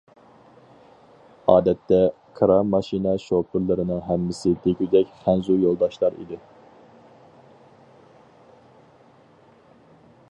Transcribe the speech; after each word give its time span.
ئادەتتە، 1.51 1.97
كىرا 2.39 2.55
ماشىنا 2.69 3.13
شوپۇرلىرىنىڭ 3.25 4.01
ھەممىسى 4.07 4.55
دېگۈدەك 4.65 5.13
خەنزۇ 5.27 5.59
يولداشلار 5.65 6.19
ئىدى. 6.23 6.41